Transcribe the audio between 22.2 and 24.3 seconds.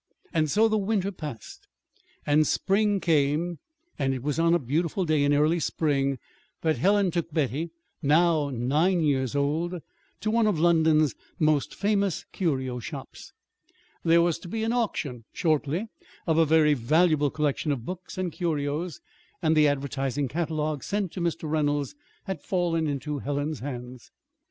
had fallen into Helen's hands.